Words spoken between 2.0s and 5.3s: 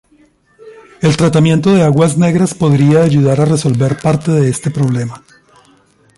negras podría ayudar a resolver parte de este problema.